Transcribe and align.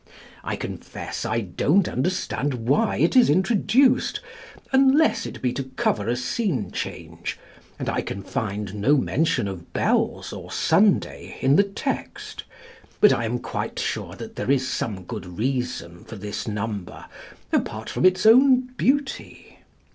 I 0.43 0.55
confess 0.55 1.25
I 1.27 1.41
don't 1.41 1.87
understand 1.87 2.55
why 2.55 2.97
it 2.97 3.15
is 3.15 3.29
introduced, 3.29 4.19
unless 4.71 5.27
it 5.27 5.43
be 5.43 5.53
to 5.53 5.65
cover 5.75 6.07
a 6.07 6.15
scene 6.15 6.71
change, 6.71 7.37
and 7.77 7.87
I 7.87 8.01
can 8.01 8.23
find 8.23 8.73
no 8.73 8.97
mention 8.97 9.47
of 9.47 9.73
bells 9.73 10.33
or 10.33 10.49
Sunday 10.51 11.37
in 11.39 11.55
the 11.55 11.61
text; 11.63 12.45
but 12.99 13.13
I 13.13 13.25
am 13.25 13.37
quite 13.37 13.77
sure 13.77 14.15
there 14.15 14.49
is 14.49 14.67
some 14.67 15.03
good 15.03 15.27
reason 15.37 16.03
for 16.05 16.15
this 16.15 16.47
number, 16.47 17.05
apart 17.53 17.87
from 17.87 18.03
its 18.03 18.25
own 18.25 18.71
beauty. 18.77 19.59